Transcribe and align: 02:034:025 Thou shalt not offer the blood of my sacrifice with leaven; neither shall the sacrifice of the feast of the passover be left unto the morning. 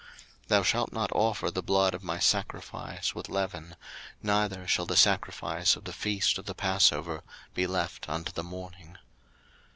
02:034:025 0.45 0.47
Thou 0.47 0.63
shalt 0.63 0.93
not 0.93 1.11
offer 1.13 1.51
the 1.51 1.61
blood 1.61 1.93
of 1.93 2.01
my 2.03 2.17
sacrifice 2.17 3.13
with 3.13 3.29
leaven; 3.29 3.75
neither 4.23 4.67
shall 4.67 4.87
the 4.87 4.97
sacrifice 4.97 5.75
of 5.75 5.83
the 5.83 5.93
feast 5.93 6.39
of 6.39 6.47
the 6.47 6.55
passover 6.55 7.21
be 7.53 7.67
left 7.67 8.09
unto 8.09 8.31
the 8.31 8.41
morning. 8.41 8.97